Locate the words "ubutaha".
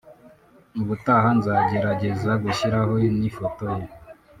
0.81-1.29